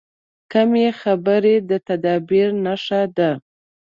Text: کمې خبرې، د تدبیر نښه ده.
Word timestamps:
کمې 0.51 0.87
خبرې، 1.01 1.55
د 1.69 1.71
تدبیر 1.87 2.47
نښه 2.63 3.01
ده. 3.17 3.31